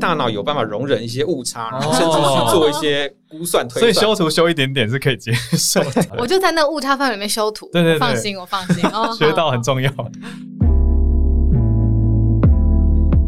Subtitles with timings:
[0.00, 3.92] 大脑有办法容忍一些误差，然后甚至去做一些估算推算所以。
[3.92, 8.82] 修图修一点点是可以接受的， 我就在那误差范围里面修图，对对对放心，我放心。
[8.90, 9.62] 哦， 学到很。
[9.66, 9.90] 重要。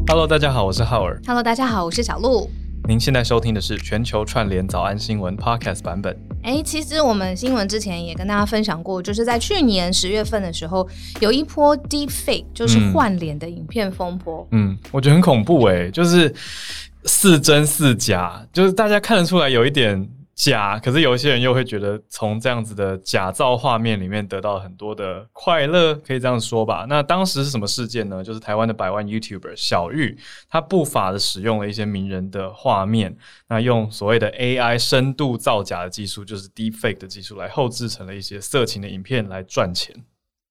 [0.06, 1.20] Hello，大家好，我是浩尔。
[1.26, 2.48] Hello，大家好，我是小鹿。
[2.88, 6.16] 您现在收听的是全球串联早安新闻 Podcast 版本。
[6.42, 10.88] 哎，其实我们新闻之前也跟大家分享过，就是在去年十月份的时候，
[11.20, 14.48] 有一波 Deep Fake，就是嗯换脸的影片风波。
[14.52, 16.34] 嗯，我觉得很恐怖诶，就是
[17.04, 26.86] 似真似假，就是大家看得出来有一点假，可是有一些人又会觉得从这样子的假造画面里面得到很多的快乐，可以这样说吧。
[26.88, 28.22] 那当时是什么事件呢？
[28.22, 30.16] 就是台湾的百万 YouTuber 小玉，
[30.48, 33.16] 他不法的使用了一些名人的画面，
[33.48, 39.92] 那用所谓的 AI 深度造假的技术，就是 Deepfake 的技术来后制成了一些色情的影片来赚钱。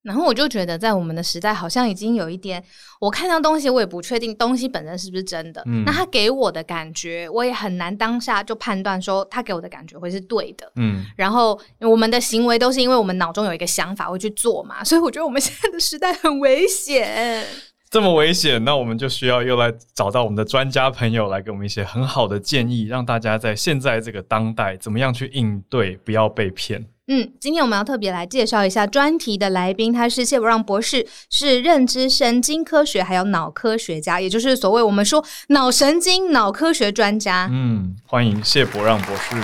[0.08, 2.64] 然后我就觉得，在我们的时代，好像已经有一点，
[2.98, 5.62] 我看到东西，我也不确定东西本身是不是真的。
[5.66, 10.72] 嗯那他给我的感觉，我也很难当下就判断说他给我的感觉会是对的。
[10.76, 17.44] 嗯，然后我们的行为都是因为我们脑中有一个想法会去做嘛，所以我觉得我们现在的时代很危险。
[17.90, 26.84] 这么危险，那我们就需要又来找到我们的专家朋友来给我们一些很好的建议，让大家在现在这个当代怎么样去应对，不要被骗。
[27.06, 37.48] 嗯，今天我们要特别来介绍一下专题的来宾，他是谢伯让博士，是认知神经科学还有脑科学家，也就是所谓我们说脑神经脑科学专家。
[37.50, 39.34] 嗯，欢迎谢伯让博士。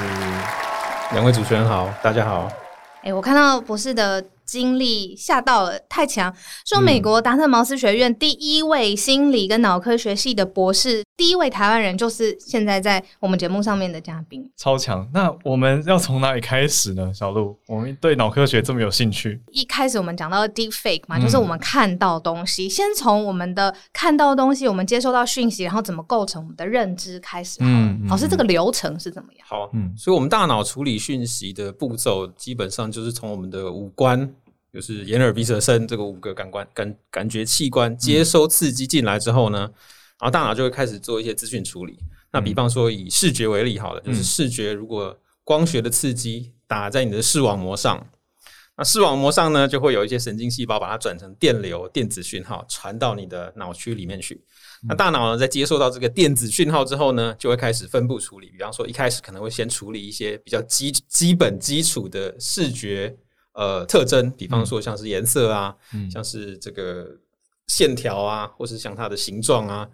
[1.12, 2.52] 两位主持人好，大家好。
[3.02, 6.34] 哎、我看到博士的经历吓到了，太强！
[6.66, 14.50] 说美国达特茅斯学院第一位心理跟脑科学系的博士，第一位台湾人，就是现在在我们节目上面的嘉宾。
[14.56, 15.08] 超强！
[15.12, 17.12] 那我们要从哪里开始呢？
[17.14, 27.58] 小鹿，我们对脑科学这么有兴趣，一开始我们讲到 deep fake 嘛，嗯就是我们看到东西，先从我们的看到东西，我们接收到讯息，然后怎么构成我们的认知开始。
[27.60, 29.46] 嗯嗯老师，这个流程是怎么样？
[29.48, 34.34] 好，嗯所以我们大脑处理讯息的步骤，基本上就是从我们的五官，
[34.74, 39.58] 就是眼、耳、鼻、舌、身这个五个感官感感觉器官接收刺激进来之后呢，
[40.18, 41.96] 然后大脑就会开始做一些资讯处理。
[42.32, 48.04] 那比方说以视觉为例好了，就是视觉如果光学的刺激打在你的视网膜上，
[48.76, 54.42] 那视网膜上呢就会有一些神经细胞把它转成电流、电子讯号传到你的脑区里面去。
[54.88, 58.50] 那大脑呢，在接受到这个电子讯号之后呢，就会开始分布处理。
[58.50, 63.16] 比方说，一开始可能会先处理一些比较基基本基础的视觉
[63.54, 66.10] 呃特征，比方说像是颜色啊，嗯。
[66.10, 67.06] 像是这个
[67.66, 69.88] 线条啊，或是像它的形状啊，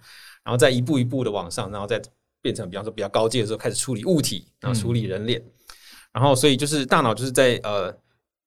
[0.44, 2.02] 然后再一步一步的往上，然后再
[2.42, 5.42] 变成比方说比较高阶的时候开始处理物体，然后处理人脸，
[6.12, 7.94] 然后所以就是大脑就是在呃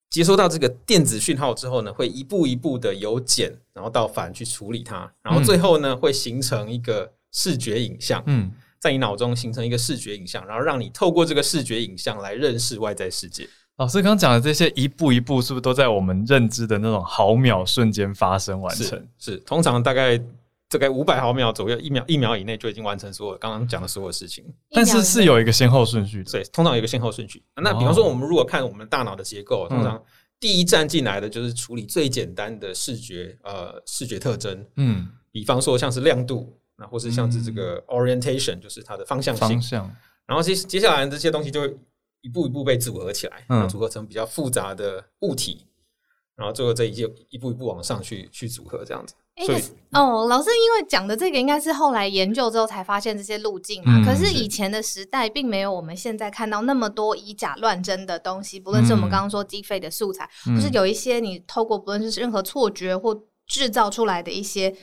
[0.09, 13.47] 接收到这个电子讯号之后呢，会一步一步的由简然后到繁去处理它，然后最后呢会形成一个视觉影像，嗯，在你脑中形成一个视觉影像，然后让你透过这个视觉影像来认识外在世界。
[13.77, 18.85] 老师刚刚讲的这些一步一步，是不是都在我们认知的那种毫秒瞬间发生完成
[19.17, 19.31] 是？
[19.31, 20.17] 是，通常大概
[20.69, 24.45] 大概五百毫秒左右，一秒一秒以内就已经完成所有刚刚讲的所有事情。
[24.69, 26.31] 但是是有一个先后顺序的。
[26.31, 27.43] 对，通常有一个先后顺序。
[27.55, 30.03] 那哦比方说，我们如果看我们大脑的结构，通嗯常
[30.39, 39.61] 第一站进来的就是处理最简单的视觉呃视觉特征，嗯，比方说像是亮度，那或是像是这个 orientation，就是它的方向性方。
[39.61, 39.95] 向。
[40.25, 41.75] 然后接接下来这些东西就会
[42.23, 45.67] 一步一步被组合起来，嗯然后组合成比较复杂的物体，
[46.35, 49.13] 然后最后这一就一步一步往上去去组合这样子。
[49.35, 49.45] 哎、
[49.91, 53.99] 哦，老师因为讲的这个应该是后来研究之后才发现这些路径嘛。
[53.99, 64.75] 嗯可是以前的时代并没有我们现在看到那么多以假乱真的东西，不论是我们嗯刚刚说机费的素材，嗯或是有一些你透过不论是任何错觉或制造出来的一些。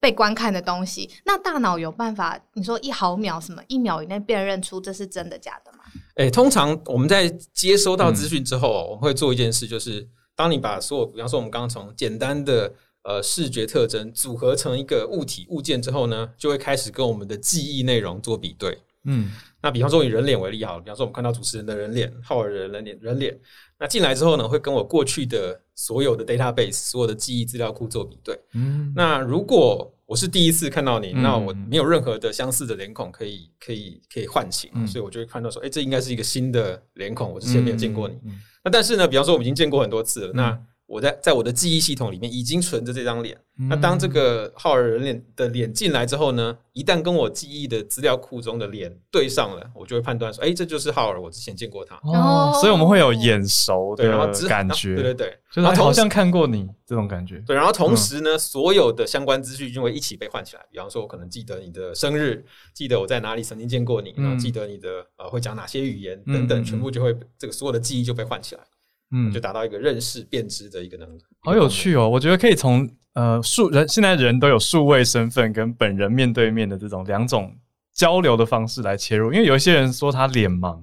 [0.00, 2.40] 被观看的东西，那大脑有办法？
[2.54, 5.78] 你说一毫秒什么一秒以内辨认出这是真的假的吗？
[6.16, 12.72] 诶，通常我们在接收到资讯之后，我们会做一件事，就是当你把所有，比方说我们刚从简单的
[13.02, 18.78] 呃视觉特征组合成一个物体物件之后呢，就会开始跟我们的记忆内容做比对。
[19.04, 19.30] 嗯。
[19.60, 23.38] 那比方说以人脸为例好了，比方说我们看到主持人的人脸、浩尔的人脸、人脸，
[23.78, 28.38] 那进来之后呢，会跟我过去的所有的 database、所有的记忆资料库做比对。
[28.54, 34.86] 嗯，那如果我是第一次看到你，嗯那我没有任何的相似的脸孔可以可以可以唤醒，嗯。
[34.86, 38.14] 所以我就会看到说，哎、这应该是一个新的脸孔，我之前没有见过你。
[38.24, 43.36] 嗯那但是呢，比方说我们已经见过很多次了，那我在在我的记忆系统里面已经存着这张脸。
[43.68, 51.96] 那嗯当这个浩尔人脸的脸进来之后呢，一旦跟我记忆的资料库中的脸对上了，我就会判断说，哎，这就是浩尔，我之前见过他。
[52.04, 57.42] 哦，所以我们会有眼熟对，然后的感觉，对对对，就是然后同时哎好像看过你这种感觉。
[57.44, 60.64] 对，然后同时呢，所有的相关资讯就会一起被唤起来。
[60.70, 68.60] 比方说，我可能记得你的生日，记得我在哪里曾经见过你，然后嗯记得你的呃会讲哪些语言嗯等等，嗯全部就会这个所有的记忆就被唤起来，
[69.10, 71.20] 嗯就，达到一个认识辨知的一个能力。
[71.40, 72.08] 好有趣哦！
[72.08, 77.56] 我觉得可以从呃数人现在人都有数位身份跟本人面对面的这种两种
[77.94, 80.78] 交流的方式来切入，因为有一些人说他脸盲，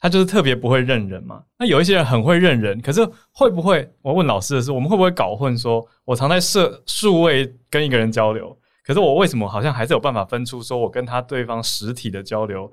[0.00, 1.42] 他就是特别不会认人嘛。
[1.58, 3.00] 那有一些人很会认人，可是
[3.32, 3.90] 会不会？
[4.02, 8.56] 我问老师的是，我们会不会搞混说，我常在设数位跟一个人交流，
[8.86, 12.72] 可是我为什么好像还是有办法分出说我跟他对方实体的交流？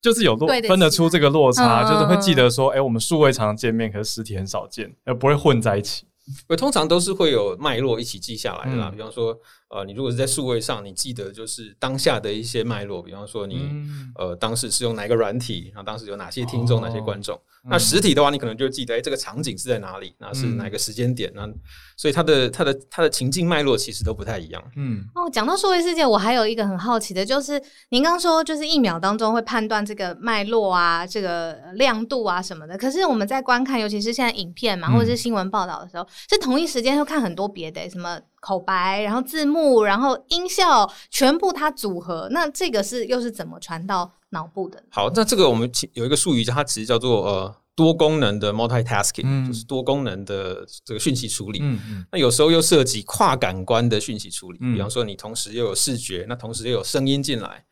[0.00, 6.04] 就是有落分得出这个落差，嗯就是会记得说，哎、我们数位常常见面，可是实体很少见，而不会混在一起。
[6.46, 8.90] 我通常都是会有脉络一起记下来的啦。
[8.90, 9.34] 嗯比方说，
[9.70, 17.40] 呃，你如果是在数位上，你记得就是当下的一些脉络，比方说你、嗯呃当时是用哪一个软体，然后当时有哪些听众、哦哪些观众。
[17.70, 21.48] 那实体的话，你可能就记得，哎、这个场景是在哪里，那是嗯哪个时间点，那
[21.96, 24.62] 所以它的它的它的情境脉络其实都不太一样。
[24.76, 27.60] 嗯哦，讲到数位世界，我还有一个很好奇的，就是
[27.90, 32.78] 您刚说，就是一秒当中会判断这个脉络啊、这个亮度啊什么的。
[32.78, 42.28] 可是我们在观看，尤其是现在影片嘛，嗯或者是新闻报道的时候，是同一时间会看很多别的，什么口白，然后字幕，然后音效，全部它组合。
[42.30, 44.82] 那这个是又是怎么传到脑部的？
[44.90, 51.60] 好，那这个我们其有一个术语，它其实叫做呃多功能的 multitasking，、嗯就是多功能的这个讯息处理。
[51.62, 57.64] 嗯嗯那有时候又涉及跨感官的讯息处理，嗯比方说你同时又有视觉，那同时又有声音进来，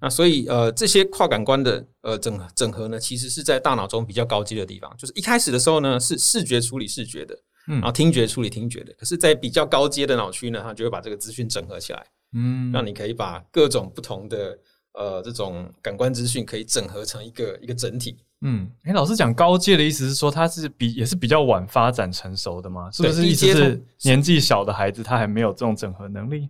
[0.00, 4.94] 那所以呃这些跨感官的呃整整合呢，其实是在大脑中比较高级的地方。
[4.96, 7.36] 就是一开始的时候呢，是视觉处理视觉的，
[7.68, 8.92] 嗯然后听觉处理听觉的。
[8.94, 14.58] 可是，在比较高阶的脑区呢，它就会把这个资讯整合起来，嗯让你可以把各种不同的
[14.94, 18.16] 呃这种感官资讯可以整合成一个一个整体。
[18.40, 22.90] 嗯，哎、老师讲高阶的意思是说，他是比也是比较晚发展成熟的吗？
[22.90, 26.48] 是不是意思是年纪小的孩子他还没有这种整合能力？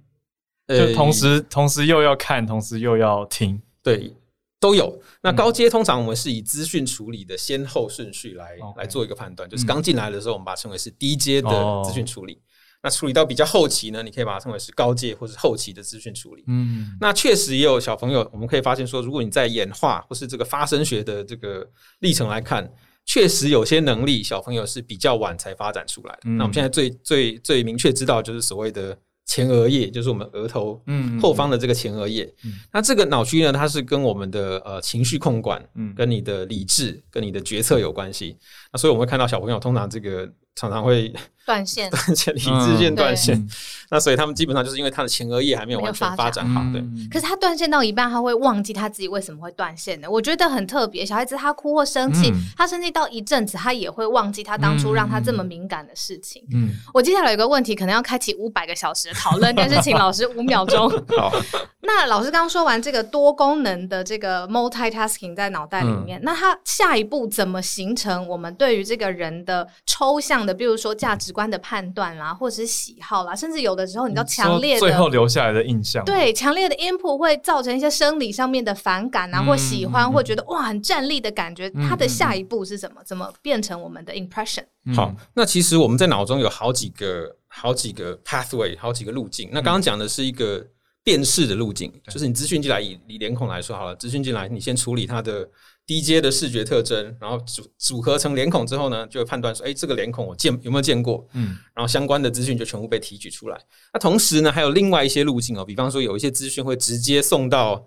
[0.67, 3.59] 呃就同时同时又要看，同时又要听。
[3.83, 4.15] 对，
[4.61, 4.87] 都有。
[4.87, 12.41] 嗯那高阶通常我们是以资讯处理的先后顺序来来做一个判断，就是嗯刚进来的时候，我们把它称为是低阶的哦资讯处理。
[12.81, 16.45] 那处理到比较后期呢，你可以把它称为是高阶或是后期的资讯处理。
[16.47, 21.69] 嗯那确实也有小朋友，我们可以发现说，如果你在演化或是这个发声学的这个
[21.99, 22.73] 历程来看，
[23.05, 26.21] 确实有些能力小朋友是比较晚才发展出来的。
[26.27, 28.97] 嗯那我们现在最最最明确知道就是所谓的
[29.29, 32.25] 前额叶，就是我们额头嗯后方的这个前额叶。
[32.45, 38.37] 嗯那这个脑区呢，它是跟我们的呃情绪控管、嗯跟你的理智、跟你的决策有关系。
[38.73, 40.27] 那所以我们会看到小朋友通常这个
[40.57, 41.13] 常常会
[41.49, 41.91] 断线。
[41.91, 43.35] 断线、理智线断线。
[43.35, 43.49] 嗯
[43.91, 46.79] 那所以他们基本上就是因为他的前额叶还没有完全发展好，对。
[46.79, 50.11] 嗯可是他断线到一半，他会忘记他自己为什么会断线的。
[50.11, 51.07] 我觉得很特别。
[51.07, 56.45] 小孩子他哭或生气，嗯他生气到一阵子，他也会忘记他当初让他这么敏感的事情。
[56.53, 60.87] 嗯我接下来有个问题，可能要开启五百个小时的讨论，但是请老师五秒钟。
[61.17, 61.33] 好，
[61.81, 75.13] 那老师刚刚说完这个多功能的这个 multitasking 在脑袋里嗯面，那他下一步怎么形成我们对于这个人的抽象的，比如说价值观的判断啦，或者是喜好啦，甚至有的时候你知道强烈的最后的。
[75.13, 81.71] 留下来的印象。，对，强烈的 input 会造成一些生理上面的反感啊，嗯或喜欢，嗯或觉得哇很站立的感觉。
[81.77, 83.01] 嗯它的下一步是什么？
[83.05, 84.65] 怎么变成我们的 impression？
[84.97, 89.49] 好，那其实我们在脑中有好几个、好几个 pathway，好几个路径。
[89.53, 90.67] 那刚刚讲的是一个
[91.09, 95.49] 辨识的路径，就是你资讯进来，以以脸孔来说好了，资讯进来，你先处理它的
[95.87, 101.27] 低阶的视觉特征，然后组组合成脸孔之后呢，就会判断说，哎，这个脸孔我见有没有见过？
[101.33, 103.59] 嗯然后相关的资讯就全部被提取出来。
[103.95, 107.87] 那同时呢，还有另外一些路径哦，比方说有一些资讯会直接送到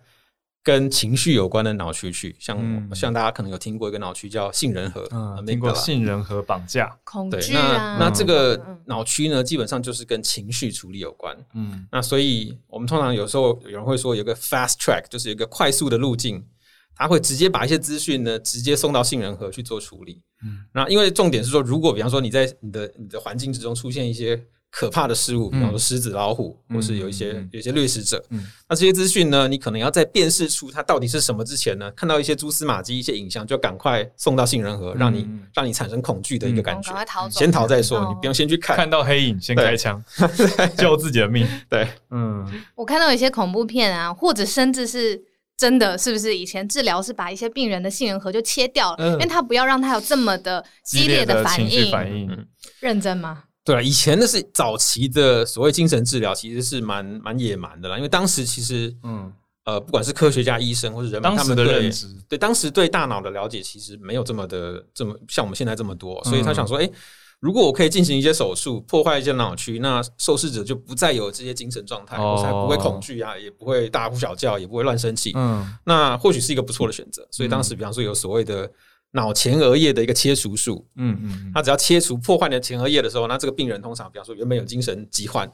[0.63, 6.85] 跟情绪有关的脑区去，像、嗯像大家可能有听过一个脑区叫杏仁核，嗯，经过杏仁核绑架。
[6.87, 11.35] 对，恐惧那啊，那这个嗯脑区呢，基本上就是跟情绪处理有关。
[11.55, 16.45] 嗯那所以我们通常有时候有人会说有个 fast track，就是有一个快速的路径，
[16.95, 20.21] 它会直接把一些资讯呢直接送到杏仁核去做处理。
[20.43, 36.95] 嗯那因为重点是说，如果比方说你在你的你的环境之中出现一些可怕的事物，比方说狮子、老虎，嗯或是有一些、有一些掠食者，嗯那这些资讯呢，你可能要在辨识出它到底是什么之前呢，看到一些蛛丝马迹、一些影像，就赶快送到杏仁核，让你嗯让你产生恐惧的一个感觉赶。
[36.95, 38.77] 快逃走，先逃再说，哦你不用先去看。
[38.77, 40.01] 看到黑影先开枪，
[40.77, 41.45] 救自己的命。
[41.69, 45.21] 对，嗯我看到有一些恐怖片啊，或者甚至是
[45.57, 51.91] 真的，是不是以前治疗是把一些病人的杏仁核就切掉了，嗯因为他不要让他有这么的激烈的反应。
[51.91, 52.31] 反应。
[52.31, 52.47] 嗯
[52.79, 53.43] 认真吗？
[53.63, 59.31] 对啊，以前的是早期的所谓精神治疗，其实是蛮蛮野蛮的啦，因为当时其实嗯，
[59.65, 66.89] 呃，不管是科学家、医生或者人他们的认知，对当时对大脑的了解其实没有这么的这么像我们现在这么多，所以他想说，哎、
[67.39, 77.27] 如果我可以进行一些手术，破坏一些脑区，那受试者就不再有这些精神状态，哦才不会恐惧啊，也不会大呼小叫，也不会乱生气，嗯那或许是一个不错的选择。
[77.29, 78.67] 所以当时，比方说有所谓的
[79.11, 85.51] 脑前额叶的一个切除术，嗯嗯他只要切除破坏你的前额叶的时候，那这个病人通常，比方说原本有精神疾患，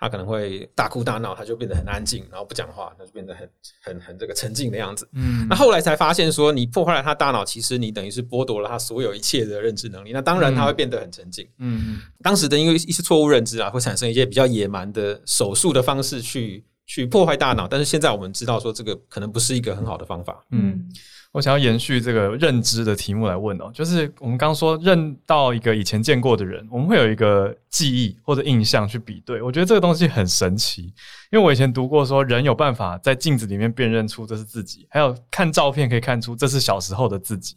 [0.00, 3.48] 他可能会大哭大闹，他就变得很安静，然后不讲话，他就变得很
[3.82, 5.08] 很很这个沉静的样子。
[5.12, 10.12] 嗯那后来才发现说，你破坏了他大脑，其实你等于是剥夺了他所有一切的认知能力。
[10.12, 11.48] 那当然他会变得很沉静。
[11.58, 17.68] 嗯当时的因为一些错误认知啊，会产生一些比较野蛮的手术的方式去去破坏大脑。
[17.68, 20.44] 但是现在我们知道说，这个可能不是一个很好的方法。
[20.50, 20.88] 嗯，
[21.30, 29.42] 我想要延续这个认知的题目来问哦，就是我们刚说认到一个以前见过的人，我们会有一个记忆或者印象去比对。
[29.42, 30.84] 我觉得这个东西很神奇，
[31.30, 37.56] 因为我以前读过说人有办法在镜子里面辨认出这是自己，还有看照片可以看出这是小时候的自己，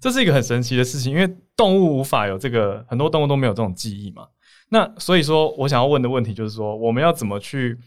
[0.00, 4.26] 这是一个很神奇的事情，因为动物无法有这个，很多动物都没有这种记忆嘛。
[4.68, 7.78] 那所以说我想要问的问题就是说，我们要怎么去？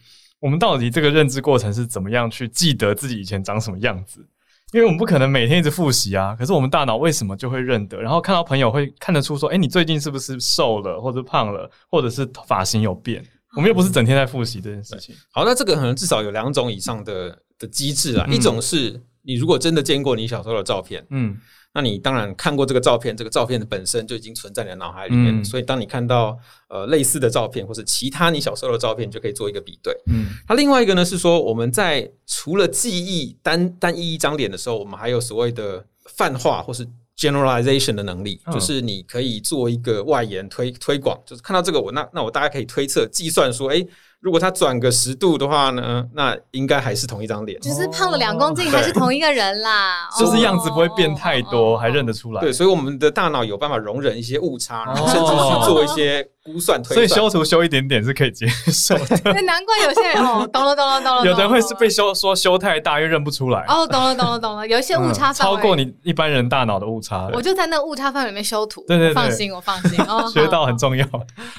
[0.46, 4.24] 我们到底这个认知过程是怎么样去记得自己以前长什么样子？
[4.72, 6.36] 因为我们不可能每天一直复习啊。
[6.38, 8.00] 可是我们大脑为什么就会认得？
[8.00, 13.24] 然后看到朋友会看得出说，哎，你最近是不是瘦了，或者胖了，或者是发型有变？
[13.56, 15.12] 我们又不是整天在复习这件事情。
[15.32, 18.24] 好，那这个可能至少有两种以上的的机制啊。
[18.28, 21.36] 嗯一种是你如果真的见过你小时候的照片，嗯
[21.76, 25.44] 那你当然看过这个照片，这个照片的本身就已经存在你的脑海里面，嗯。
[25.44, 26.34] 所以当你看到
[26.70, 29.94] 呃类似的照片或是其他你小时候的照片，你就可以做一个比对。
[30.06, 30.28] 嗯。
[30.48, 38.54] 那另外一个呢是说，我们在除了记忆单单一一张脸的时候，我们还有所谓的泛化或是 generalization 的能力，嗯。
[38.54, 43.86] 就是你可以做一个外延推推广，就是看到这个我那那我大概可以推测计算说，诶，
[44.26, 47.60] 如果他转个十度的话呢，那应该还是同一张脸。
[47.60, 52.40] 只是胖了两公斤还是同一个人啦，就是样子不会变太多，哦还认得出来。
[52.40, 55.08] 对，所以我们的大脑有办法容忍一些误差，然后哦。
[55.08, 56.94] 甚至去做一些估算推算。
[56.94, 59.20] 所以修图修一点点是可以接受的。
[59.24, 67.28] 那难怪有些人哦，懂了懂了懂了， 有的人会是被修说修太大又认不出来，哦，懂了懂了懂了，有一些误差嗯超过，你一般人大脑的误差。
[67.32, 70.76] 我就在那误差范围里面修图，对对对放心我放心哦， 学到很。
[70.76, 71.06] 重要。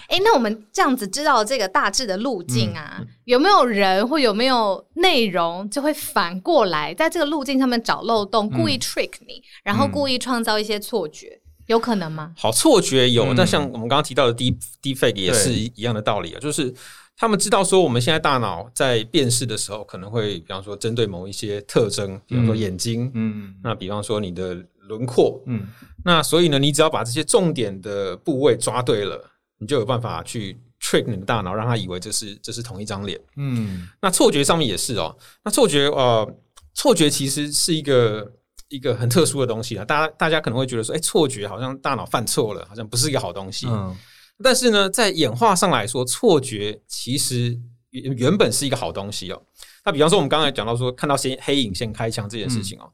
[0.09, 12.33] 哎，那我们这样子知道这个大致的路径嗯啊，有没有人或有没有内容就会反过来在这个路径上面找漏洞，故嗯意 trick 你，然后故意创造一些错觉，有可能吗？
[12.35, 13.35] 好，错觉有，嗯。
[13.35, 16.73] 但像我们刚刚提到的 deep deepfake 也是一一样的道理啊，就是
[17.15, 22.57] 他们知道说我们现在大脑在辨识的时候，可能会比方说针对某一些特征，比方说嗯。
[22.57, 23.55] 眼睛，嗯。
[23.63, 25.67] 那比方说你的轮廓，嗯。
[26.03, 33.19] 那所以呢，你只要把这些重点的部位抓对了，你就有办法去 trick 你的大脑，让他以为这是这是同一张脸。
[33.35, 33.89] 嗯。
[34.01, 36.25] 那错觉上面也是哦，那错觉呃，
[36.73, 38.31] 错觉其实是一个
[38.69, 39.85] 一个很特殊的东西啊。
[39.85, 43.67] 大家大家可能会觉得说，哎、错觉好像大脑犯错了，好像不是一个好东西。
[43.67, 43.95] 嗯
[44.43, 47.59] 但是呢，在演化上来说，错觉其实
[47.89, 49.41] 原原本是一个好东西哦。
[49.83, 52.87] 那比方说，我们刚才讲到说，看到先黑影先开枪这件事情哦，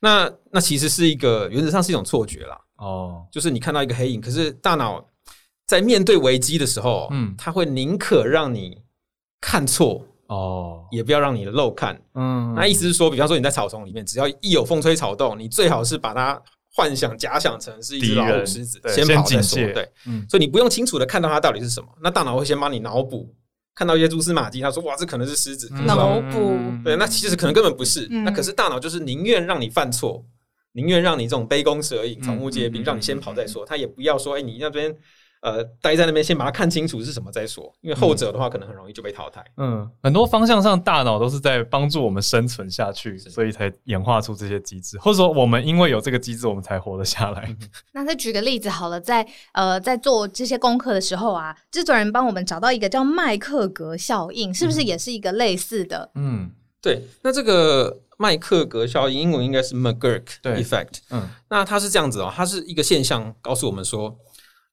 [0.00, 5.08] 那那其实是一个原则上是一种错觉啦，哦就是你看到一个黑影，可是大脑
[5.68, 8.82] 在面对危机的时候，嗯嗯，它会宁可让你
[9.40, 10.86] 看错，哦。
[10.90, 12.00] 也不要让你的漏看。
[12.14, 12.54] 嗯。
[12.54, 16.40] 那意思是说，比方说你在草丛里面，只要一有风吹草动，你最好是把它
[16.72, 19.42] 幻想、假想成是一只老虎、狮子，对先先跑再。
[19.42, 20.24] 说对，嗯。
[20.28, 23.34] 所以你不用清楚的看到它到底是什么，那大脑会先帮你脑补，
[23.74, 26.56] 看到一些蛛丝马迹，他说哇，这可能是狮子，脑补。
[26.84, 28.24] 对，那其实可能根本不是，嗯。
[28.24, 30.24] 那可是大脑就是宁愿让你犯错，
[30.72, 34.94] 宁愿让你这种杯弓蛇影、草木皆兵，让你先跑再说，他也不要说，哎，你那边
[35.40, 39.44] 呃待在那边，先把它看清楚是什么再说，因为后者的话可能很容易就被淘汰。
[39.56, 47.56] 嗯，很多方向上，大脑都是在帮助我们生存下去，所以才演化出这些机制，或者说我们因为有这个机制，我们才活得下来。
[47.92, 56.10] 那再举个例子好了，在呃在做这些功课的时候啊，制作人帮我们找到一个叫麦克格效应，是不是也是一个类似的？
[56.14, 60.98] 嗯对，那这个麦克格效应，英文应该是 McGurk 对 effect。
[61.10, 64.16] 嗯那它是这样子哦，它是一个现象，告诉我们说，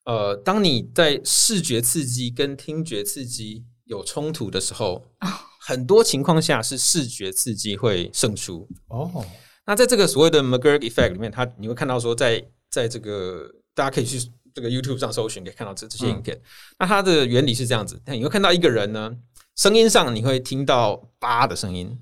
[0.06, 5.04] 呃，当你在视觉刺激跟听觉刺激有冲突的时候，
[5.60, 8.68] 很多情况下是视觉刺激会胜出。
[8.88, 9.24] 哦
[9.68, 14.16] 那在这个所谓的 McGurk effect 里面，它你会看到说在，在这个大家可以去
[14.54, 16.40] 这个 YouTube 上搜寻，可以看到这这些影片。
[16.78, 19.12] 那它的原理是这样子，你会看到一个人呢，
[19.56, 21.98] 声音上你会听到“爸”的声音，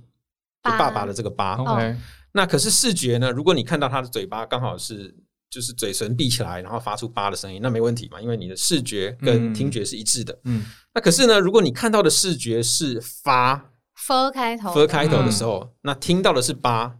[0.62, 1.54] 就爸爸爸的这个“爸”。
[1.64, 1.96] ，OK，
[2.32, 3.30] 那可是视觉呢？
[3.30, 5.16] 如果你看到他的嘴巴刚好是
[5.54, 10.36] 就是嘴唇闭起来，然后发出“吧”的声音，那没问题嘛，因为你的视觉跟听觉是一致的。
[10.42, 16.96] 嗯，那可是呢，如果你看到的视觉是发 f 开头 f 开头的时候，那听到的是八，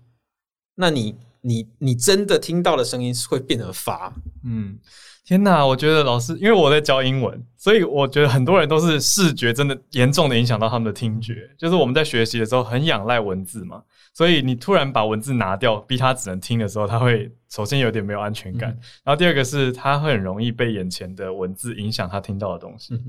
[0.76, 4.14] 那你你你真的听到的声音是会变成发。
[4.44, 4.78] 嗯，
[5.24, 5.66] 天哪！
[5.66, 11.50] 我觉得老师，因为我在教英文，所以我觉得很多人都是视觉真的严重的影响到他们的听觉。
[11.58, 13.82] 就是我们在学习的时候很仰赖文字嘛，
[14.12, 18.70] 所以你突然把文字拿掉，逼他只能听的时候，他会首先有点没有安全感，
[19.04, 23.00] 然后第二个是他会很容易被眼前的文字影响他听到的东西。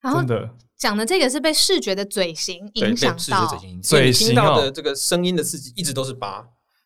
[0.00, 6.42] 然后真的，讲的这个是被视觉的嘴型影响到视觉嘴，型影响，到的这个声音的刺激一直都是八，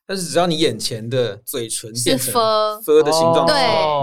[0.06, 3.56] 但是只要你眼前的嘴唇变成 f f 的形状，对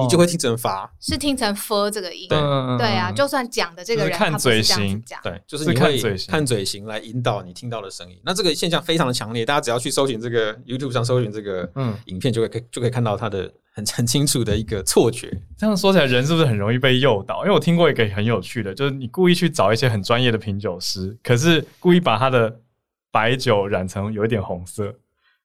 [0.03, 0.91] 你就会听成发。
[0.99, 2.27] 是听成 f 这个音。
[2.27, 8.19] 对嗯对啊，就算讲的这个人就是看嘴型，对，就是是你会看嘴型看嘴型来引导你听到的声音。
[8.23, 15.31] 那这个现象非常的强烈，大家只要去搜寻这个 YouTube 上搜寻这个嗯影片，就会可以就可以看到它的很很清楚的一个错觉。
[15.57, 17.43] 这样说起来，人是不是很容易被诱导？
[17.43, 22.59] 因为我听过一个很有趣的，就是你故意去找一些很专业的品酒师，可是故意把他的
[23.11, 24.93] 白酒染成有一点红色，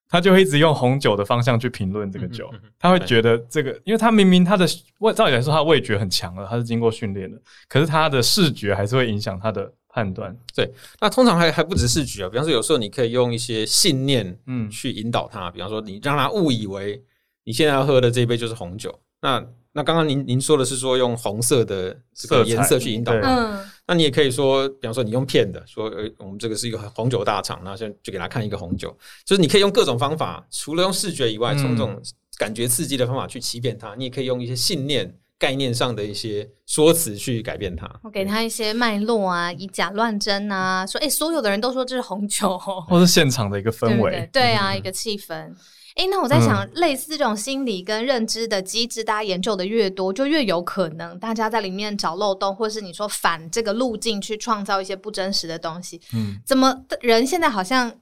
[0.08, 4.66] 他就会一直用红酒的方向去评论这个酒，他会觉得这个，因为他明明他的
[5.00, 7.38] 味，照理来说他味觉很强了，他是经过训练的，
[7.68, 10.34] 可是他的视觉还是会影响他的判断。
[10.54, 15.50] 对那通常还还不止视觉啊，比方说有时候你可以用一些信念，嗯去引导他。
[15.50, 17.02] 比方说你让他误以为
[17.44, 18.98] 你现在要喝的这一杯就是红酒。
[19.20, 32.00] 那那刚刚您您说的是说用红色的这个色颜色去引导他，嗯，那你也可以说，比方说你用骗的，说呃我们这个是一个红酒大厂，那现在就给他看一个红酒，就是你可以用各种方法，除了用视觉以外，嗯从这种
[32.36, 35.18] 感觉刺激的方法去欺骗他，你也可以用一些信念。
[35.40, 44.28] 概念上的一些说辞去改变它，我给他一些脉络啊，以假乱真啊，说哎、诶所有的人都说这是红酒、哦，或是现场的一个氛围？
[44.32, 45.54] 对啊，一个气氛。
[45.98, 56.00] 哎，那我在想，类似这种心理跟认知的机制，大家研究的越多，就越有可能大家在里面找漏洞，或是你说反这个路径去创造一些不真实的东西。
[56.14, 57.92] 嗯，怎么人现在好像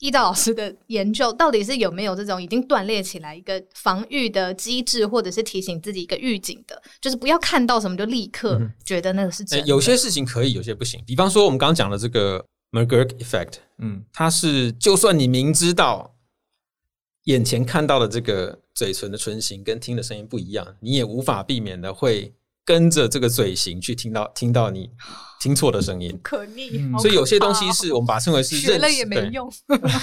[0.00, 11.02] 易道老师的研究，到底是有没有这种已经断裂起来一个防御的机制，或者是提醒自己一个预警的，就是不要看到什么就立刻觉得那个是真有些事情可以，有些不行。
[11.06, 16.15] 比方说我们刚刚讲的这个 McGurk effect，嗯，它是就算你明知道
[17.26, 22.32] 眼前看到的这个嘴唇的唇形跟听的声音不一样，你也无法避免的会
[22.64, 24.90] 跟着这个嘴型去听到听到你
[25.40, 26.18] 听错的声音。
[26.22, 26.98] 可逆嗯。
[26.98, 29.50] 所以有些东西是我们把它称为是认学了也没用。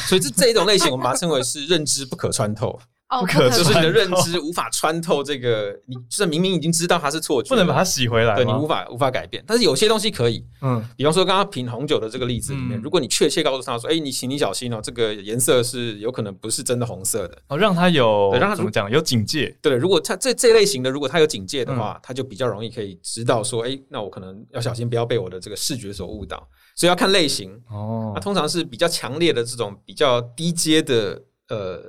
[0.08, 2.80] 所以这这一种类型我们把它称为是认知不可穿透，哦，
[3.19, 9.43] 不可就是你的认知无法穿透这个，你就是明明已经知道它是错觉，不能把它洗回来对你无法无法改变。
[9.47, 10.84] 但是有些东西可以，嗯。
[10.95, 12.82] 比方说刚刚品红酒的这个例子里面，嗯。
[12.82, 17.38] 如果你确切告诉他说：“哎，你请你小心哦，这个颜色是有可能不是真的红色的。
[17.47, 21.78] 哦，让他有对让他怎么讲有警戒”，对，如果他这这类型的，如果他有警戒的嗯。
[21.78, 27.52] 话，他就比较容易可以知道说：“哎，那我可能要小心，不要被我的这个视觉所误导。”所以要看类型。
[27.69, 28.12] 哦。
[28.15, 31.84] 那，通常是比较强烈的这种比较低阶的呃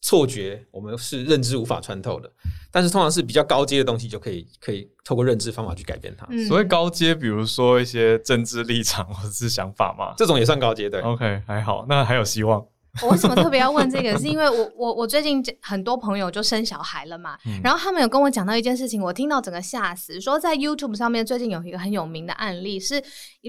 [0.00, 2.30] 错觉，我们是认知无法穿透的。
[2.70, 6.26] 但是通常是比较高阶的东西，就可以可以透过认知方法去改变它。
[6.30, 10.14] 嗯所谓高阶，比如说一些政治立场或者是想法嘛。
[10.16, 11.00] 这种也算高阶，对。
[11.00, 12.64] OK，还好，那还有希望。
[13.02, 14.18] 我为什么特别要问这个？
[14.18, 20.20] 是因为我 我我最近很多朋友就生小孩了嘛，嗯然后他们有跟我讲到一件事情，我听到整个吓死。
[20.20, 23.02] 说在 YouTube 上面最近有一个很有名的案例，是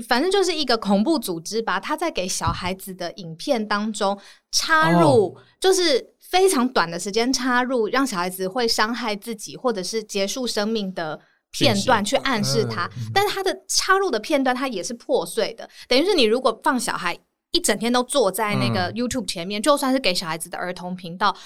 [0.07, 4.17] 反正就是一个恐怖组织吧，他在给小孩子的影片当中
[4.49, 11.21] 插入，就是非常短的时间插入，让小孩子会伤害自己或者是结束生命的。
[11.55, 17.15] 片段去暗示他，但是他的插入的片段它也是破碎的，等于是你如果放小孩
[17.51, 21.37] 一整天都坐在那个嗯 YouTube 前面，就算是给小孩子的儿童频道，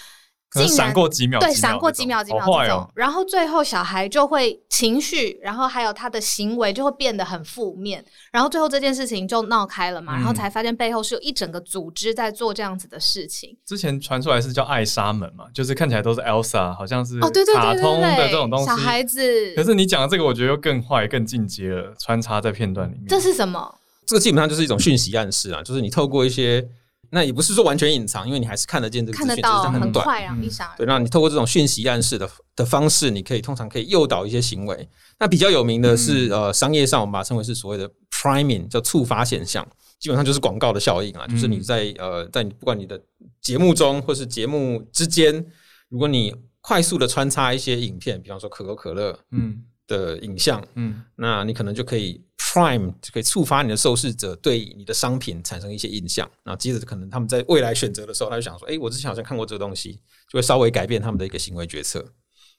[0.50, 2.92] 可能闪过几秒，对，闪过几秒几秒这种，哦。
[2.96, 13.58] 然后最后小孩就会情绪，然后还有他的行为就会变得很负面，然后最后这件事情就闹开了嘛，然后嗯才发现背后是有一整个组织在做这样子的事情。
[13.66, 18.66] 之前传出来是叫艾莎门嘛，就是看起来都是 Elsa，好像是哦，对对卡对对通的对，这种东西。
[18.66, 23.06] 小孩子，可是你讲的这个，我觉得又更坏、更进阶了，穿插在片段里面。
[23.08, 23.76] 这是什么？
[24.06, 26.66] 这个基本上就是一种讯息暗示啊，就是你透过一些，
[27.12, 29.82] 那也不是说完全隐藏，因为你还是看得见这个资讯，只是看得到，它短。
[29.82, 30.46] 很快，然后嗯。
[30.46, 34.88] 一闪而对，那你透过这种讯息暗示的的方式，你可以通常可以诱导一些行为。
[35.20, 35.98] 那比较有名的嗯。
[35.98, 39.68] 是，呃，商业上我们把它称为是所谓的 priming，叫触发现象，
[40.00, 41.62] 基本上就是广告的效应啊，就是你嗯。
[41.62, 43.02] 在呃，在你不管你的
[43.42, 45.46] 节目中或是节目之间，
[45.90, 49.64] 如果你快速的穿插一些影片，比方说可口可乐嗯。
[49.88, 51.04] 的影像，嗯。
[51.16, 60.00] 那你可能就可以 prime 就可以触发你的受试者对你的商品产生一些印象，然后接着可能他们在未来选择的时候，他就想说，哎，我之前好像看过这个东西，
[60.32, 62.04] 就会稍微改变他们的一个行为决策。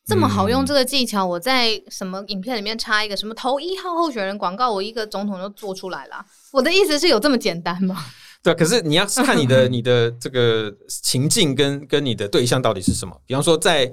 [0.07, 6.25] 这么好用嗯这个技巧，我在什么影片里面插一个什么投一号候选人广告，我一个总统就做出来了。
[6.53, 7.97] 我的意思是有这么简单吗？
[8.43, 13.21] 对，可是你要是看你的你的这个情境跟跟你的对象到底是什么。
[13.27, 13.85] 比方说在，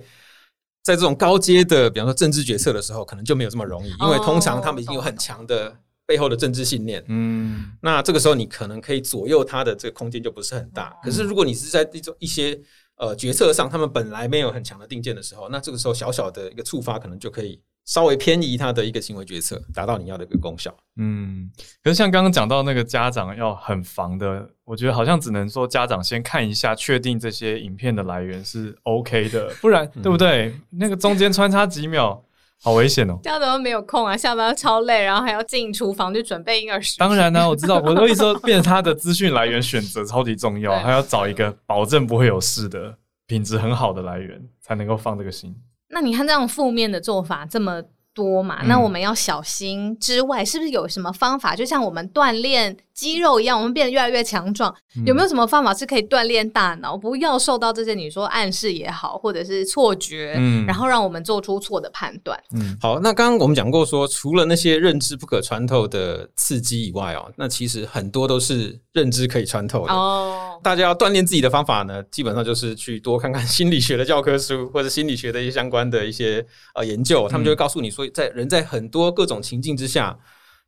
[0.83, 7.03] 在这种高阶的，比方说政治决策的时候，可能就没有这么容易，因为通常他们已经有很强的背后的政治信念。
[7.07, 10.95] 嗯那这个时候你可能可以左右他的这个空间就不是很大。
[11.03, 12.59] 可是如果你是在一种一些
[12.97, 20.75] 呃决策上，他们本来没有很强的定见的时候，那这个时候小小的一个触发，可能就可以稍微偏移他的一个行为决策，达到你要的一个功效。
[20.95, 21.51] 嗯，
[21.83, 30.55] 可是像刚刚讲到那个家长要很防的，我觉得好像只能说家长先看一下，确定这些影片的来源是 OK 的，不然对不对？
[30.71, 32.23] 那个中间穿插几秒，
[32.65, 33.19] 好危险哦。
[33.21, 36.97] 这样怎么没有空啊，下班超累，然后还要进厨房去准备婴儿食。
[36.97, 42.97] 当然呢、我知道，我的意思说，变成他的 资讯来源选择超级重要，对还要找一个保证不会有事的、
[43.27, 45.55] 品质很好的来源，才能够放这个心。
[45.89, 51.55] 那你看这样负面的做法这么多嘛，嗯那我们要小心之外，是不是有什么方法？
[51.55, 54.73] 就像我们锻炼肌肉一样，我们变得越来越强壮，
[55.05, 60.65] 有没有什么方法是可以锻炼大脑，不要受到这些你说暗示也好，或者是错觉，嗯。
[60.65, 62.41] 然后让我们做出错的判断？
[62.55, 62.77] 嗯。
[62.81, 69.93] 好，那刚刚我们讲过说，除了那些认知不可穿透的刺激以外哦，那其实很多都是认知可以穿透的。
[69.93, 80.17] 哦，大家要锻炼自己的方法呢，基本上就是去多看看心理学的教科书，或者心理学的一些相关的一些呃研究，他们就会告诉你说，在人在很多各种情境之下，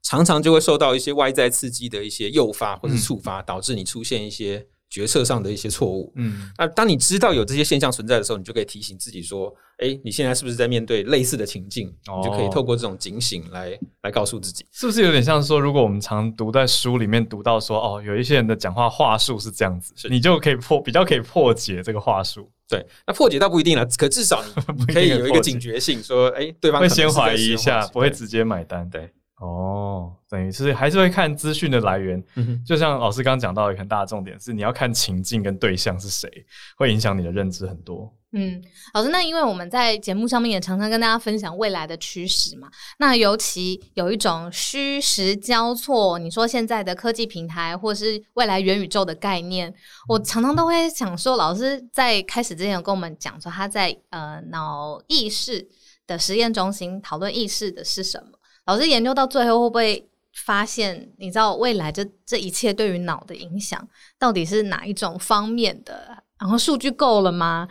[0.04, 6.14] 常常就会受到一些外在刺激的一些诱发或者触发，导致你出现一些决策上的一些错误。
[6.16, 14.66] 嗯那当你知道有这些现象存在的时候，你就可以提醒自己说：“哎，你现在是不是在面对类似的情境？”哦你就可以透过这种警醒来来告诉自己。
[14.72, 24.42] 是不是有点像说，如果我们常读在书里面读到说，哦，有一些人的讲话话术是这样子，你就可以破比较可以破解这个话术，对，那破解倒不一定了，可至少
[24.94, 28.90] 可以有一个警觉性，说：“哎，对方会先怀疑一下不会直接买单。
[28.90, 32.18] 对，哦，等于是还是会看资讯的来源。
[32.36, 36.28] 嗯哼就像老师刚刚讲到一个很大的重点是，你要看情境跟对象是谁，
[36.76, 38.12] 会影响你的认知很多。
[38.34, 38.62] 嗯，
[38.94, 42.68] 老师，那因为我们在节目上面也常常跟大家分享未来的趋势嘛，
[43.00, 49.74] 那尤其有一种虚实交错，你说现在的科技平台或是未来元宇宙的概念，
[50.10, 55.66] 我常常都会想说，老师在开始之前有跟我们讲说，他在呃脑意识
[56.06, 58.37] 的实验中心讨论意识的是什么，
[58.68, 60.08] 老师研究到最后会不会？
[60.46, 63.88] 发现，你知道未来这这一切对于脑的影响
[64.20, 66.16] 到底是哪一种方面的？
[66.40, 67.68] 然后数据够了吗？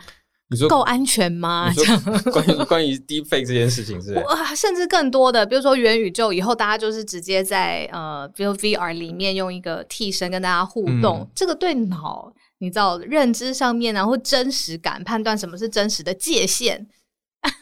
[0.49, 1.71] 你说够安全吗？
[2.29, 4.21] 关于关于 deepfake 这件事情是
[4.53, 16.85] 甚至更多的，比如说元宇宙以后，大家就是直接在呃，比如 VR 里面用一个替身跟大家互动，嗯这个对脑你知道认知上面然后真实感判断什么是真实的界限，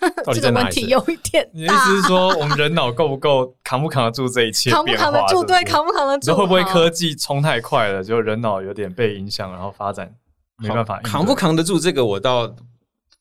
[0.01, 0.87] 这个问题在哪里是？
[0.87, 5.03] 有一点你的意，思是说，我们人脑够不够扛不扛得住这一切扛不变化？
[5.03, 5.43] 扛得住？
[5.45, 6.35] 对，扛不扛得住？
[6.35, 10.13] 会不会科技冲太快了，就人脑有点被影响，然后发展
[10.57, 12.53] 没办法扛不扛得住这个，我倒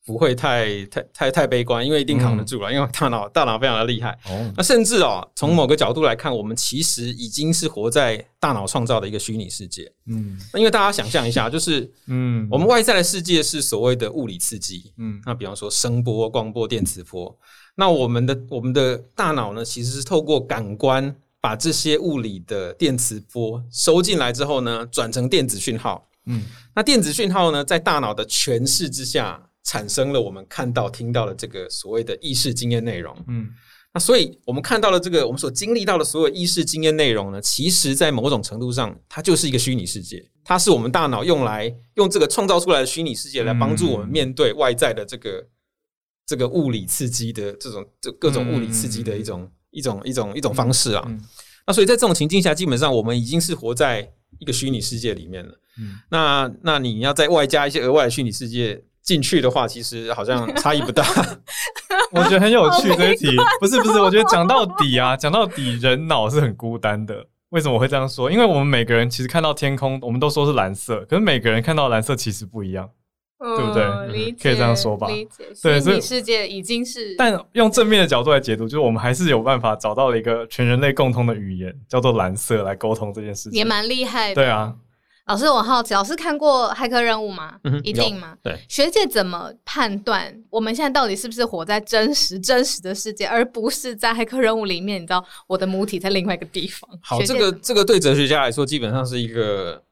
[0.05, 4.11] 不会太太太太悲观，因为一定扛得住了，因为大脑大脑非常的厉害。
[4.29, 9.91] 哦，那甚至哦，从某个角度来看，我们其实已经是活在大脑创造的一个虚拟世界。
[10.05, 10.39] 嗯。
[10.53, 15.19] 那因为大家想象一下， 就是嗯，我们外在的世界是所谓的物理刺激，嗯。
[15.25, 17.35] 那比方说声波、光波、电磁波，
[17.73, 26.07] 那我们的我们的大脑呢，其实是透过感官把这些物理的电磁波收进来之后呢，转成电子讯号。
[26.27, 26.43] 嗯。
[26.75, 33.13] 那电子讯号呢，在大脑的诠释之下，产生了我们看到、听到的这个所谓的意识经验内容。
[33.27, 33.49] 嗯
[33.93, 45.47] 那所以，我们看到了这个我们所经历到的所有意识经验内容呢，其实在某种程度上，它就是一个虚拟世界，它是我们大脑用来用这个创造出来的虚拟世界来帮助我们面对外在的这个
[46.25, 51.01] 这个物理刺激的这种这各种物理刺激的一种、一种一种一种方式啊。
[51.07, 51.17] 嗯
[51.65, 55.57] 那所以在这种情境下，基本上我们已经是活在一个虚拟世界里面了。
[55.79, 61.05] 嗯那那你要再外加一些额外的虚拟世界进去的话，其实好像差异不大。
[62.11, 63.27] 我觉得很有趣这一题，
[63.61, 67.25] 不是不是，我觉得讲到底啊，讲到底，人脑是很孤单的。
[67.49, 68.29] 为什么我会这样说？
[68.29, 72.89] 因为我们每个人其实看到天空，我们都说是蓝色，可是每个人看到蓝色其实不一样。
[73.37, 83.51] 对不对嗯可以这样说吧理解，对所以世界已经是，但用正面的角度来解读，就是我们还是有办法找到了一个全人类共通的语言，叫做蓝色来沟通这件事情。
[83.51, 84.35] 也蛮厉害的。
[84.35, 84.73] 对啊，
[85.25, 87.55] 老师，我好奇，老师看过《骇客任务》吗？
[87.63, 88.37] 嗯一定吗？
[88.43, 95.01] 对，学界怎么判断我们现在到底是不是活在真实真实的世界，而不是在《骇客任务》里面？
[95.01, 96.89] 你知道我的母体在另外一个地方。
[97.01, 99.83] 好，这个这个对哲学家来说，基本上是一个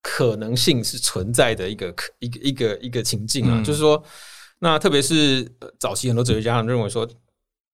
[0.00, 4.02] 可能性是存在的一个可一个一个一个情境啊，嗯就是说。
[4.64, 7.04] 那特别是呃早期很多哲学家认为说，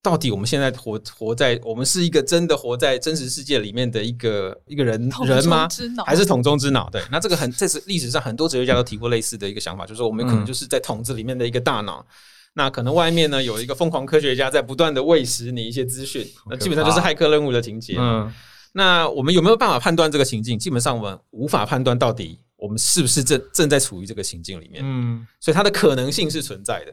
[0.03, 5.69] 到底我们现在活活在我们是一个真的活在真实世界里面的一个一个人人吗？
[6.07, 6.89] 还是桶中之脑？
[6.91, 12.07] 对，那这个很这是历史上很多哲学家都提过类似的一个想法，就是说我们可能嗯就是在桶子里面的一个大脑。
[12.55, 17.97] 那可能外面呢有一个疯狂科学家在不断的喂食你一些资讯，那基本上就是骇客任务的情节。
[17.99, 18.33] 嗯
[18.73, 20.59] 那我们有没有办法判断这个情境？
[20.59, 26.93] 基本上我们无法判断到底我们是不是正正在处于这个情境里面，嗯，所以它的可能性是存在的。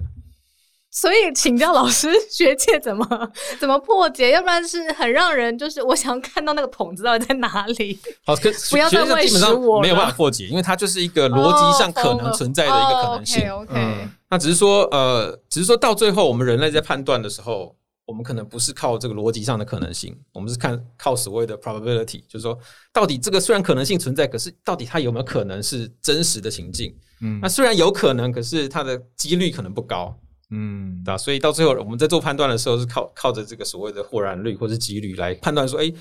[0.96, 3.06] 所以请教老师，学界怎么
[3.60, 4.32] 怎么破解？
[4.32, 8.00] 要不然是很让人就是我想看到那个桶子到底在哪里？
[8.26, 13.52] 好，可 不要再学术上喂基本上食我没有办法破解，因为它就是一个逻辑上可能存在的一个可能性。
[13.52, 22.58] OK，, 嗯那只是说，呃，只是说到最后，我们人类在判断的时候，我们可能不是靠这个逻辑上的可能性，我们是看靠所谓的 probability，就是说，
[22.94, 26.96] 到底这个虽然可能性存在，可是到底它有没有可能是真实的情境？
[27.20, 30.18] 嗯那虽然有可能，可是它的几率可能不高。
[30.52, 31.18] 嗯对吧？
[31.18, 35.92] 所以到最后我们在做判断的时候，是靠靠着这个所谓的或然率或者几率来判断说，哎，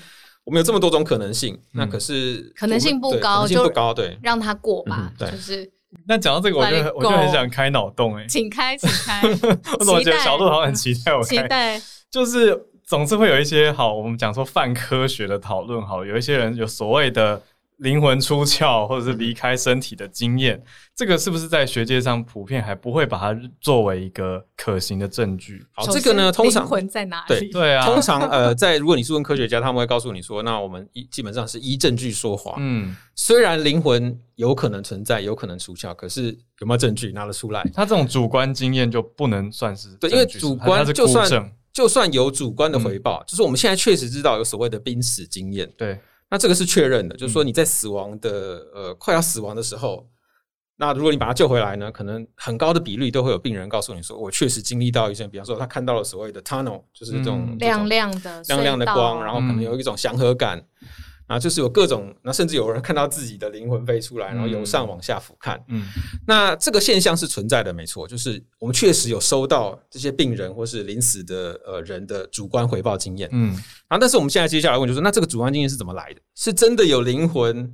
[0.43, 4.17] 我们有这么多种可能性，那可是可能性不高就不高，对。
[4.21, 5.15] 让它过吧嗯。
[5.17, 5.71] 对就是
[6.07, 9.21] 那讲到这个，我就 Let it 我就很想开脑洞哎，请开，请开，
[9.79, 11.25] 我怎么觉得小鹿好像很期待我开？
[11.25, 11.81] 期待。
[12.11, 17.41] 就是总是会有一些好，我们讲说泛科学的讨论，好，有一些人有所谓的
[17.77, 20.61] 灵魂出窍 或者是离开身体的经验，
[20.95, 25.65] 这个是不是在学界上普遍还不会把它作为一个可行的证据？
[25.73, 27.49] 好，首这个呢，通常灵魂在哪对里？
[27.53, 32.55] 对啊，通常呃， 在如果你是问科学家，他们会告诉你说，那我们一基本上是依证据说话。
[32.59, 37.61] 嗯，虽然灵魂有可能存在，有可能出窍，可是有没有证据拿得出来？
[37.73, 47.47] 他这种主观经验就不能算是对，因为主观就算，就算有主观的回嗯报，就是我们现在确实知道有所谓的濒死经验，对，那这个是确认的，就是说嗯。
[47.47, 50.09] 你在死亡的呃快要死亡的时候，
[50.77, 59.63] 那如果你把他救回来呢，可能很高的比率都会有病人告诉你说，我确实经历到一些，比方说他看到了所谓的 tunnel，就是这种、嗯亮亮的亮亮的光，然后可能嗯。
[59.63, 60.65] 有一种祥和感，然
[61.29, 65.59] 后就是有各种，那甚至有人看到自己的灵魂飞出来，然后由上往下俯瞰。
[65.69, 65.85] 嗯
[66.27, 73.27] 那这个现象是存在的，没错，就是我们确实有收到这些病人或是临死的呃人的主观回报经验。
[73.31, 73.51] 嗯
[73.87, 76.21] 然后，但是我们现在接下来问就是，那这个主观经验是怎么来的？
[76.35, 77.73] 是真的有灵魂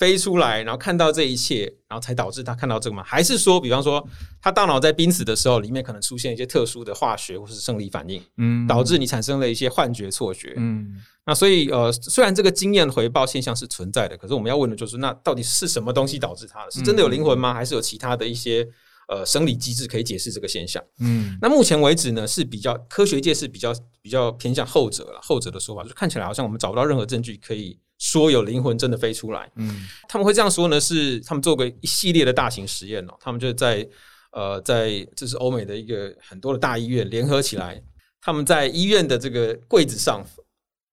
[0.00, 3.02] 飞出来，然后看到这一切，然后才导致他看到这个吗？
[3.04, 4.02] 还是说，比方说
[4.40, 10.54] 他大脑在濒死的时候，里面可能出现一些特殊的化学或是生理反应，嗯，导致你产生了一些幻觉、错觉？
[10.56, 16.70] 嗯那所以呃，虽然这个经验回报现象是存在的，可是我们要问的就是，那到底是什么东西导致它的？
[16.70, 17.52] 是真的有灵魂吗？
[17.52, 18.66] 还是有其他的一些
[19.08, 20.82] 呃生理机制可以解释这个现象？
[21.00, 29.48] 嗯那目前为止呢，是比较科学界是比较比较偏向后者了，后者的说法就看起来好像我们找不到任何证据可以说有灵魂真的飞出来。
[29.54, 29.86] 嗯。
[30.08, 33.88] 他们会这样说呢，是他们做过一系列的大型实验哦，他们就在
[34.32, 37.80] 呃在这是欧美的一个很多的大医院联合起来，
[38.20, 40.26] 他们在医院的这个柜子上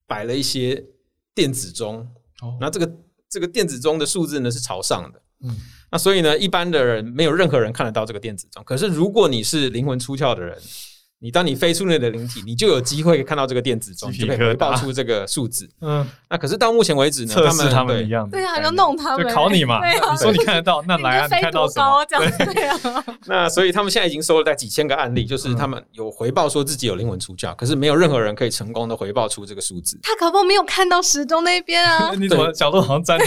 [0.06, 0.86] 摆了一些
[1.34, 2.08] 电子钟，
[2.42, 2.56] 哦。
[2.62, 2.92] 那这个
[3.28, 5.58] 这个电子钟的数字呢是朝上的，嗯。
[5.90, 8.62] 那所以呢，一般的人没有任何人看得到这个电子钟。
[8.66, 10.58] 可是如果你是灵魂出窍的人，
[11.20, 15.68] 你当你飞出你的灵体，你就有机会看到这个电子钟，就可以回报出这个数字。
[15.82, 22.06] 嗯，那可是到目前为止呢，测试们对他们一样的对啊，就弄他们，就考你嘛，对啊你说你看得到， 那来啊，你看到什么？
[22.06, 30.00] 对啊， 那所以他们现在已经收了在几千个案例，就是他们有回报说自己有灵魂出窍，可是没有任何人可以成功的回报出这个数字。
[30.04, 32.12] 他可不好没有看到时钟那边啊。
[32.20, 33.26] 你怎么角度好像站在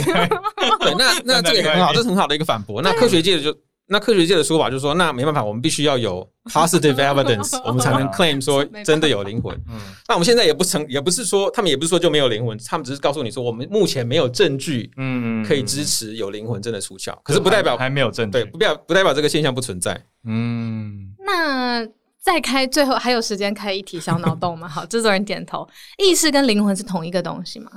[0.79, 2.81] 对，那那这个也很好，这是很好的一个反驳。
[2.83, 3.53] 那科学界就
[3.91, 9.53] 那科学界的说法就是说，那没办法，我们必须要有 positive evidence， 我们才能 claim 说真的有灵魂。
[9.69, 18.57] 嗯那我们现在也不成，也不是说他们也不是说就没有灵魂，他们只是告诉你说，我们目前没有证据嗯可以支持有灵魂真的出窍，可是不代表还还没有证对，不。
[18.57, 20.01] 代表不代表这个现象不存在。
[20.25, 21.85] 嗯那
[22.23, 24.69] 再开最后还有时间开一题小脑洞吗？
[24.71, 25.67] 好，制作人点头。
[25.99, 27.71] 意识跟灵魂是同一个东西吗？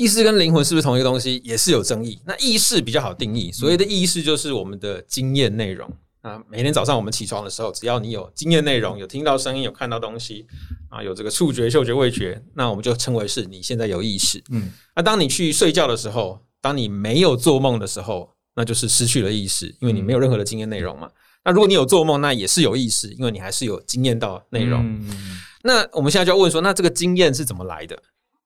[0.00, 2.18] 意识跟灵魂是不是同一个东西，也是有争议。
[2.24, 5.94] 那意识比较好定义，所谓的意识就是我们的经验内容。
[6.22, 10.46] 啊，每天早上我们起床的时候，只要你有经验内容，有听到声音，有看到东西，
[10.88, 14.42] 啊，有这个触觉、嗅觉、味觉，那我们就称为是你现在有意识。
[14.48, 21.10] 嗯那当你去睡觉的时候，当你没有做梦的时候，那就是失去了意识，因为你没有任何的经验内容嘛。
[21.44, 24.82] 那如果你有做梦，那也是有意识，因为你还是有经验到内容。
[24.82, 28.02] 嗯那我们现在就要问说，那这个经验是怎么来的？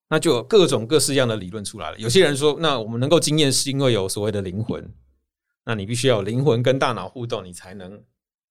[0.09, 1.99] 那就有各种各式样的理论出来了。
[1.99, 4.93] 有些人说，那我们能够经验是因为有所谓的灵魂，
[5.65, 8.01] 那你必须要有灵魂跟大脑互动，你才能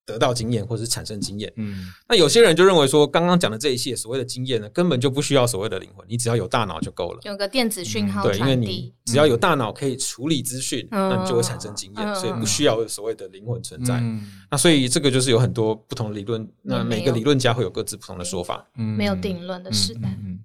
[0.04, 1.50] 得到经验或者是产生经验。
[1.56, 7.20] 嗯那有些人就认为说，刚刚讲的这一切所谓的经验呢，根本就不需要所谓的灵魂，你只要有大脑就够了。
[7.22, 13.94] 有个电子讯号嗯对，因为你，只要有大脑可以处理资讯，嗯那你就会产生经验，嗯所以不需要有所谓的灵魂存在。
[14.00, 18.68] 嗯那所以这个就是有很多不同的理论，那每个理论家会有各自不同的说法。
[18.76, 20.38] 嗯没有定论的时代，嗯嗯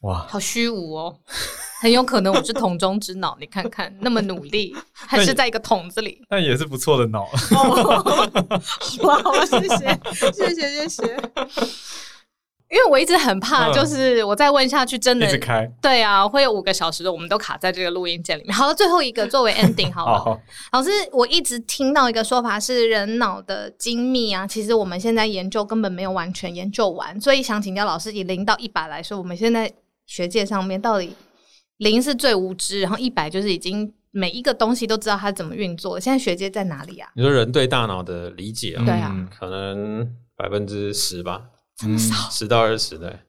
[0.00, 1.16] 哇，好虚无哦。
[1.80, 6.20] 很有可能我是桶中之脑，你看看那么努力，还是在一个桶子里。
[6.28, 7.22] 但也是不错的脑。
[9.02, 11.02] 哇，谢谢，谢谢，谢谢。
[12.68, 18.54] 因为我一直很怕，嗯就是我再问下去，真的一直开，对啊，会有五个小时的，我们都卡在这个录音键里面。
[18.54, 20.18] 好了，最后一个作为 ending 好了。
[20.22, 20.40] 好，
[20.72, 29.72] 老师，我一直听到一个说法是人脑的精密啊，其实我们现在研究根本没有完全研究完，所以想请教老师，以零到一百来说，我们现在
[30.10, 31.14] 学界上面到底
[31.76, 35.94] 零是最无知，然后一百就是已经每一个东西都知道它怎么运作。
[35.94, 36.00] 了。
[36.00, 37.08] 现在学界在哪里啊？
[37.14, 39.28] 你说人对大脑的理解啊，对啊嗯。
[39.38, 41.42] 可能百分之十吧，
[41.76, 43.20] 这么少，十到二十对，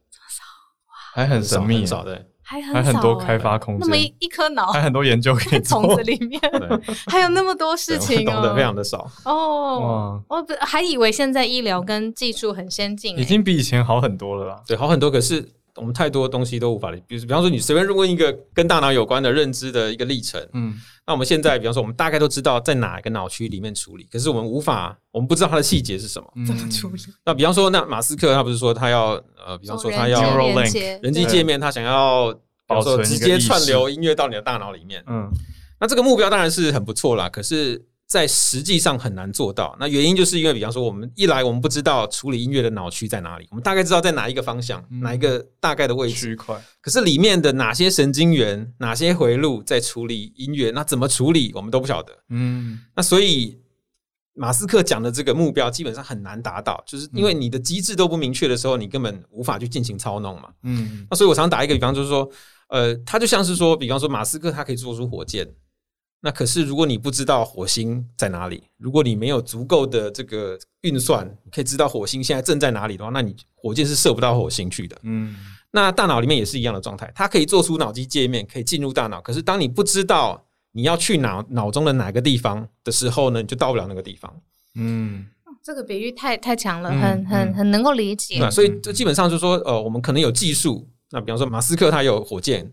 [1.14, 2.26] 还很神秘很，少对。
[2.44, 3.82] 还很还很多开发空间。
[3.82, 6.96] 那么一，一颗脑还很多研究可以在做桶子里面，对。
[7.08, 9.08] 还有那么多事情哦，懂得非常的少。
[9.24, 10.22] 哦。
[10.28, 14.64] 我还以为现在医疗跟技术很先进欸，已经比以前好很多了啦。
[14.68, 20.74] 对，好很多，可是我们太多东西都无法理，比如比方说你随便问一个跟大脑有关的认知的一个历程，嗯
[21.06, 26.32] 那我们现在比方说我们大概都知道在哪一个脑区里面处理，可是我们无法，我们不知道它的细节是什么。
[26.36, 27.02] 嗯，怎么处理？
[27.26, 30.22] 那比方说，那马斯克他不是说他要呃，比方说他要
[31.02, 35.04] 人机界面，他想要说保存直接串流音乐到你的大脑里面。
[35.08, 35.30] 嗯
[35.80, 39.74] 那这个目标当然是很不错啦，可是，在实际上很难做到。
[39.80, 52.12] 那原因就是因为，比方说，我们一来我们不知道处理音乐的脑区在哪里，我们大概知道在哪一个方向，嗯哪一个大概的位置，区块，可是里面的哪些神经元、哪些回路在处理音乐，那怎么处理我们都不晓得。
[52.28, 53.58] 嗯那所以。
[54.34, 60.48] 马斯克讲的这个目标基本上很难达到，就是因为你的机制都不明确的时候，你根本无法去进行操弄嘛。
[60.64, 62.28] 嗯那所以我常打一个比方，就是说，
[62.70, 65.46] 呃，他就像是说，比方说马斯克他可以做出火箭，
[66.24, 74.96] 那可是如果你不知道火星在哪里，如果你没有足够的这个运算，你可以知道火星现在正在哪里的话，那你火箭是射不到火星去的。
[75.04, 75.36] 嗯
[75.74, 84.32] 那大脑里面也是一样的状态，它可以做出脑机界面，可以进入大脑，可是当你不知道你要去脑脑中的哪个地方的时候呢，你就到不了那个地方。
[84.76, 85.26] 嗯
[85.64, 88.52] 这个比喻太太强了，嗯很很嗯很能够理解那。
[88.52, 92.72] 所以这基本上就是说，呃，我们可能有技术，那比方说马斯克他有火箭，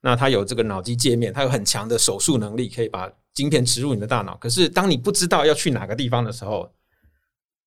[0.00, 4.36] 那它有这个脑机界面，它有很强的手术能力，可以把晶片植入你的大脑。
[4.36, 6.70] 可是当你不知道要去哪个地方的时候，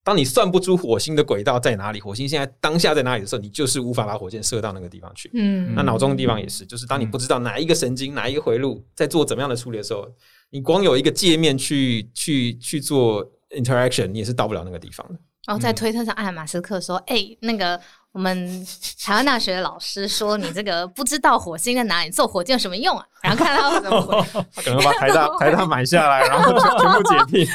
[0.04, 5.32] 当你算不出火星的轨道在哪里，火星现在当下在哪里的时候，你就是无法把火箭射到那个地方去。
[5.34, 10.06] 嗯那脑中的地方也是，就是当你不知道哪一个神经、哪一个回路在做怎么样的处理的时候，
[10.50, 15.20] 你光有一个界面去去去做 interaction，你也是到不了那个地方的。
[15.46, 17.80] 然后在推特上艾马斯克说：“哎、那个
[18.14, 18.66] 我们
[19.04, 24.22] 台湾大学的老师说你这个不知道火星在哪里，做火箭有什么用啊？”然后看他怎么回。
[24.56, 27.48] 他可能把台大 台大买下来，然后全全部解聘，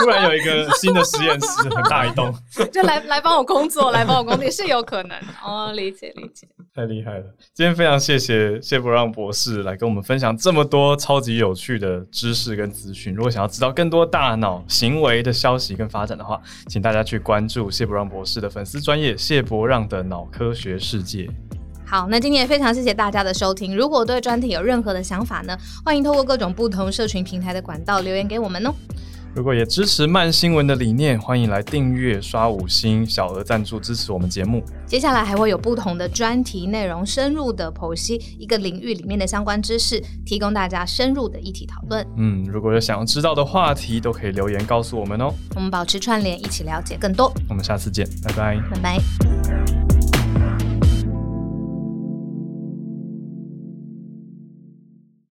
[0.00, 2.34] 突然有一个新的实验室，很大一栋，
[2.72, 6.48] 就来来帮我工作，来帮我工作也是有可能哦，理解理解。
[6.76, 7.24] 太厉害了！
[7.54, 13.14] 今天非常谢谢谢伯让博士来跟我们分享这么多超级有趣的知识跟资讯。
[13.14, 21.26] 如果想要知道更多大脑行为的消息跟发展的话，请大家去关注谢伯让博士的粉丝专业谢伯让的脑科学世界。
[21.86, 23.74] 好，那今天也非常谢谢大家的收听。
[23.74, 28.74] 如果对专题有任何的想法呢，欢迎透过各种不同社群平台的管道留言给我们哦。
[29.36, 34.64] 如果也支持慢新闻的理念，欢迎来订阅、刷五星、小额赞助支持我们节目。
[34.86, 42.04] 接下来还会有不同的专题内容，深入的剖析一个领域里面的相关知识，提供大家深入的议题讨论。
[42.16, 45.30] 嗯，如果有想要知道的话题，都可以留言告诉我们哦。
[45.54, 47.30] 我们保持串联，一起了解更多。
[47.46, 48.58] 我们下次见，拜拜。
[48.70, 49.65] 拜拜。